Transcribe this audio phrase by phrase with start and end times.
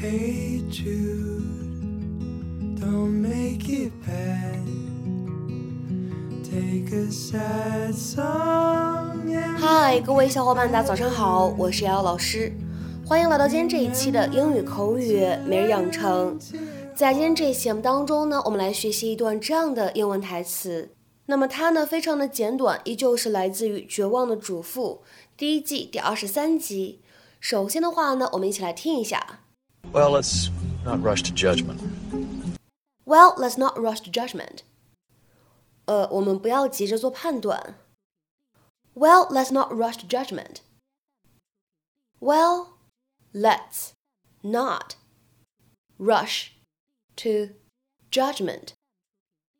[0.00, 1.42] Hey Jude,
[2.78, 4.62] don't make it bad.
[6.44, 12.52] Take a sad song 嗨，各位小伙伴，大家早上好，我是瑶瑶老师，
[13.04, 16.38] 欢迎来到今天这一期的英语口语每日养成。
[16.94, 20.92] 在今天这一期节目当中呢，我们来学习一段这样的英文台词。
[21.26, 25.02] 那么它呢非常的简短，依旧是来自于《绝望的主妇》
[25.36, 27.00] 第一季第二十三集。
[27.40, 29.40] 首先的话呢，我们一起来听一下。
[29.91, 30.49] Well, let's
[30.83, 31.79] not rush to judgment.
[33.05, 34.63] Well, let's not rush to judgment.
[35.85, 37.77] 呃，我们不要急着做判断。
[38.95, 40.61] Well, let's not rush to judgment.
[42.19, 42.67] Well,
[43.33, 43.91] let's
[44.41, 44.95] not
[45.97, 46.51] rush
[47.17, 47.55] to
[48.09, 48.73] judgment.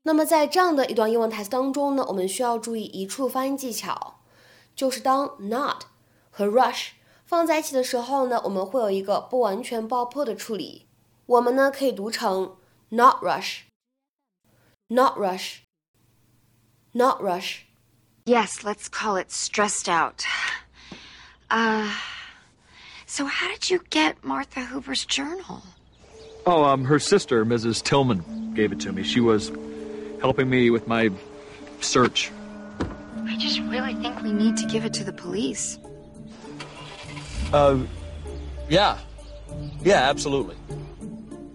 [0.04, 4.22] 那么在这样的一段英文台词当中呢，我们需要注意一处发音技巧，
[4.76, 5.84] 就是当 not
[6.30, 6.92] 和 rush
[7.29, 10.87] 放在一起的时候呢，我们会有一个不完全爆破的处理。
[11.27, 12.57] 我们呢可以读成
[12.89, 17.65] not rush，not rush，not rush。
[18.25, 20.25] Yes, let's call it stressed out.
[21.51, 21.93] Uh,
[23.07, 25.61] so how did you get Martha Huber's journal?
[26.47, 27.83] Oh, um, her sister, Mrs.
[27.83, 29.03] Tilman, gave it to me.
[29.03, 29.53] She was
[30.23, 31.11] helping me with my
[31.83, 32.31] search.
[33.27, 35.79] I just really think we need to give it to the police.
[37.52, 37.80] Uh,
[38.70, 38.98] yeah.
[39.84, 40.56] Yeah, absolutely.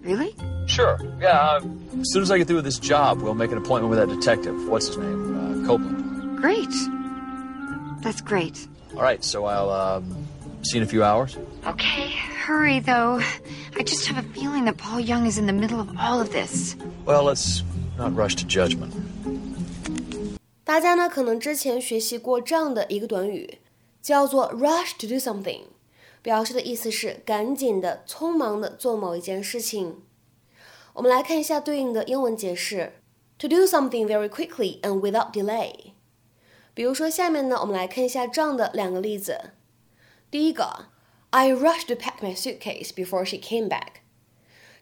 [0.01, 0.35] Really?
[0.67, 0.99] Sure.
[1.19, 1.39] Yeah.
[1.39, 1.61] Uh,
[1.99, 4.07] as soon as I get through with this job, we'll make an appointment with that
[4.07, 4.55] detective.
[4.69, 5.63] What's his name?
[5.63, 6.37] Uh, Copeland.
[6.37, 6.69] Great.
[8.01, 8.67] That's great.
[8.95, 9.23] All right.
[9.23, 10.25] So I'll um,
[10.63, 11.37] see you in a few hours.
[11.65, 12.09] Okay,
[12.45, 13.21] hurry though.
[13.77, 16.31] I just have a feeling that Paul Young is in the middle of all of
[16.31, 16.75] this.
[17.05, 17.63] Well, let's
[17.97, 18.93] not rush to judgment.
[20.63, 23.57] 大家呢可能之前学习过这样的一个短语，
[24.01, 25.61] 叫做 rush to do something，
[26.24, 30.02] 表示的意思是赶紧的、匆忙的做某一件事情。
[30.94, 32.94] 我们来看一下对应的英文解释
[33.36, 35.92] ：to do something very quickly and without delay。
[36.72, 39.50] 比如说下面呢，我们来看一下这样的两个例子。
[40.30, 40.86] 第一个
[41.28, 44.00] ，I rushed to pack my suitcase before she came back。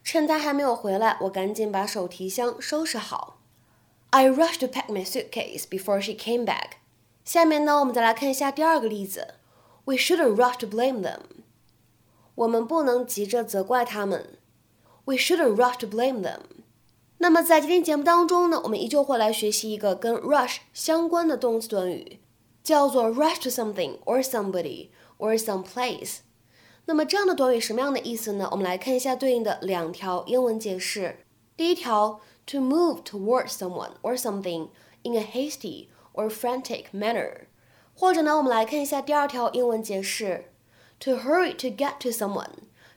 [0.01, 3.41] 趁她还没有回来，我赶紧把手提箱收拾好。
[4.11, 6.77] I rushed to pack my suitcase before she came back。
[7.25, 9.33] 下面呢，我们再来看一下第二个例子。
[9.84, 11.20] We shouldn't rush to blame them。
[12.34, 14.38] 我们不能急着责怪他们。
[15.04, 16.40] We shouldn't rush to blame them。
[17.18, 22.20] 那么在今天节目当中呢，我们依旧会来学习一个跟 rush 相关的动词短语，
[22.62, 26.18] 叫做 rush to something or somebody or some place。
[26.84, 28.48] 那么这样的短语什么样的意思呢？
[28.52, 31.24] 我们来看一下对应的两条英文解释。
[31.56, 34.68] 第一条，to move towards someone or something
[35.02, 37.46] in a hasty or frantic manner，
[37.95, 40.51] 或者呢，我们来看一下第二条英文解释
[40.99, 42.49] ，to hurry to get to someone,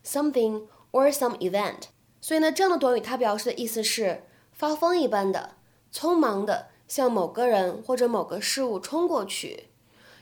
[0.04, 1.88] something or some event。
[2.20, 5.56] 所以呢，这样的短语它表示的意思是发疯一般的、
[5.92, 9.68] 匆忙的向某个人或者某个事物冲过去。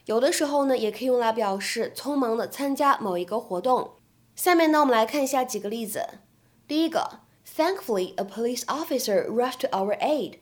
[0.04, 3.92] 有的时候呢，也可以用来表示匆忙的参加某一个活动。
[4.36, 6.18] 下面呢，我们来看一下几个例子。
[6.68, 7.20] 第一个
[7.56, 10.40] ，Thankfully, a police officer rushed to our aid。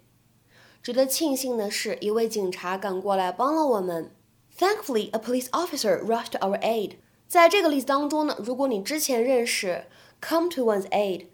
[0.83, 4.11] 值得庆幸的是，一位警察赶过来帮了我们。
[4.59, 6.97] Thankfully, a police officer rushed to our aid。
[7.27, 9.87] 在这个例子当中呢，如果你之前认识
[10.21, 11.27] come to one's aid，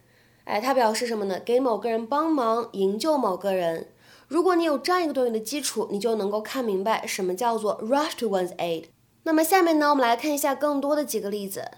[0.44, 1.40] 哎，它表示什么呢？
[1.40, 3.88] 给某个人帮忙，营救某个人。
[4.28, 8.84] 如果你有这样一个短语的基础，你就能够看明白什么叫做 rush to one's aid。
[9.24, 11.70] 那么下面呢，我们来看一下更多的几个例子。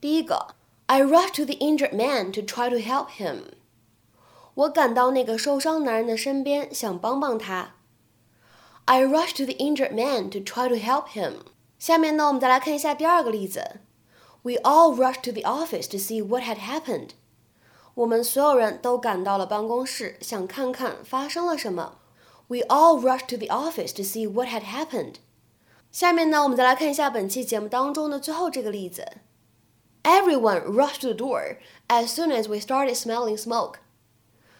[0.00, 0.54] 第一个
[0.86, 3.52] ，I rushed to the injured man to try to help him。
[4.54, 7.74] 我赶到那个受伤男人的身边，想帮帮他。
[8.85, 11.45] I rushed to the injured man to try to help him。
[11.79, 13.79] 下面呢，我们再来看一下第二个例子。
[14.43, 17.09] We all rushed to the office to see what had happened。
[17.95, 21.97] 我们所有人都赶到了办公室，想看看发生了什么。
[22.47, 25.15] We all rushed to the office to see what had happened。
[25.91, 29.03] 下面呢，我们再来看一下本期节目当中的最后这个例子。
[30.03, 31.57] Everyone rushed to the door
[31.87, 33.77] as soon as we started smelling smoke。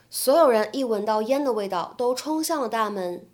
[0.09, 3.27] 所有人一闻到烟的味道，都冲向了大门。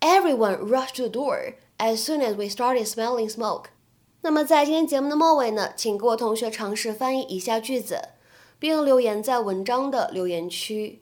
[0.00, 3.66] Everyone rushed to the door as soon as we started smelling smoke。
[4.22, 8.10] 那么在今天节目的末尾呢，请各位同学尝试翻译以下句子。
[8.60, 11.00] 并留言在文章的留言区。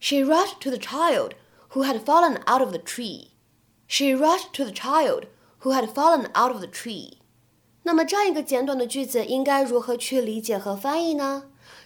[0.00, 1.34] She rushed to the child
[1.70, 3.28] who had fallen out of the tree.
[3.86, 5.26] She rushed to the child
[5.60, 7.18] who had fallen out of the tree.
[7.84, 11.44] 那么这样一个简短的句子应该如何去理解和翻译呢？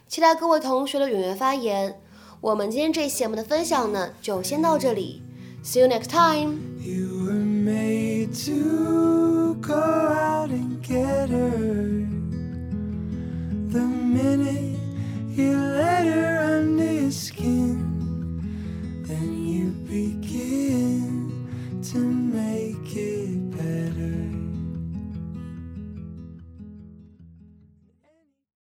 [0.09, 2.01] 期待各位同学的踊跃发言。
[2.41, 5.23] 我们今天这期节目的分享呢，就先到这里。
[5.63, 6.79] See you next time.
[6.81, 12.07] You were made to go out and get her.
[13.69, 14.81] The minute
[15.29, 17.77] you let her under your skin,
[19.07, 21.49] then you begin
[21.93, 24.20] to make it better.